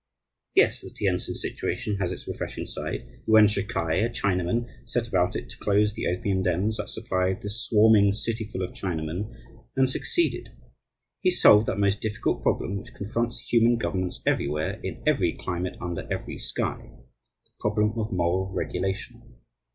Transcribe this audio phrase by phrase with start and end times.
[0.55, 3.21] Yes, the Tientsin situation has its refreshing side.
[3.27, 7.43] Yuan Shi K'ai a Chinaman, set about it to close the opium dens that supplied
[7.43, 9.31] this swarming cityful of Chinamen,
[9.75, 10.49] and succeeded.
[11.19, 16.07] He solved that most difficult problem which confronts human governments everywhere in every climate, under
[16.11, 16.81] every sky
[17.45, 19.35] the problem of moral regulation.